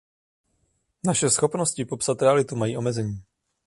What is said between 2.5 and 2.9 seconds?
mají